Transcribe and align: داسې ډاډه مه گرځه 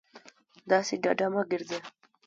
داسې 0.69 0.93
ډاډه 1.03 1.27
مه 1.33 1.43
گرځه 1.51 1.79